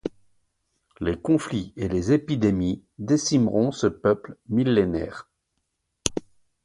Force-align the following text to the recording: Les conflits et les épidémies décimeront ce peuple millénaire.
Les 0.99 1.15
conflits 1.15 1.73
et 1.77 1.87
les 1.87 2.11
épidémies 2.11 2.83
décimeront 2.97 3.71
ce 3.71 3.85
peuple 3.85 4.35
millénaire. 4.49 5.29